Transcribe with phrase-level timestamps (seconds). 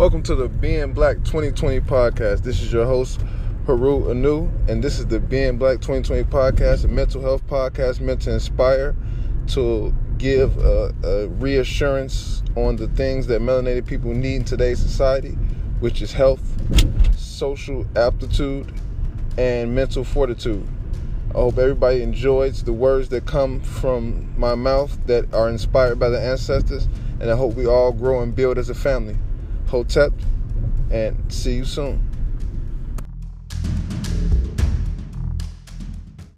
[0.00, 2.42] Welcome to the Being Black 2020 podcast.
[2.42, 3.20] This is your host,
[3.66, 8.22] Haru Anu, and this is the Being Black 2020 podcast, a mental health podcast meant
[8.22, 8.96] to inspire,
[9.48, 15.32] to give a, a reassurance on the things that melanated people need in today's society,
[15.80, 16.40] which is health,
[17.14, 18.72] social aptitude,
[19.36, 20.66] and mental fortitude.
[21.34, 26.08] I hope everybody enjoys the words that come from my mouth that are inspired by
[26.08, 26.88] the ancestors,
[27.20, 29.18] and I hope we all grow and build as a family.
[29.70, 30.12] Hotep,
[30.90, 32.09] and see you soon.